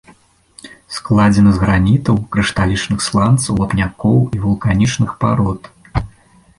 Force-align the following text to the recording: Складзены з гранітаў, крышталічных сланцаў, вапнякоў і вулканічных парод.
Складзены 0.95 1.51
з 1.57 1.61
гранітаў, 1.65 2.15
крышталічных 2.37 2.99
сланцаў, 3.11 3.53
вапнякоў 3.61 4.19
і 4.39 4.45
вулканічных 4.49 5.09
парод. 5.25 5.75